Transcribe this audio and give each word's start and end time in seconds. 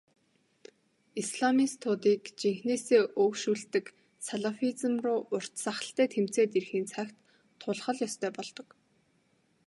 Исламистуудыг 1.21 2.23
жинхэнээсээ 2.39 3.01
өөгшүүлдэг 3.21 3.85
салафизм 4.27 4.93
руу 5.05 5.19
урт 5.35 5.53
сахалтай 5.63 6.07
тэмцээд 6.13 6.51
ирэхийн 6.57 6.87
цагт 6.93 7.17
тулах 7.61 7.87
л 7.95 8.01
ёстой 8.07 8.31
болдог. 8.37 8.67